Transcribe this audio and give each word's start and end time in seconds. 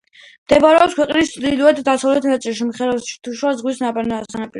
მდებარეობს 0.45 0.95
ქვეყნის 0.99 1.29
ჩრდილო-დასავლეთ 1.33 2.25
ნაწილში, 2.29 2.67
ხმელთაშუა 2.79 3.53
ზღვის 3.61 3.83
სანაპიროზე. 3.83 4.43